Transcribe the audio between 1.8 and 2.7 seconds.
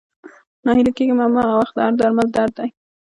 هر درد درمل لري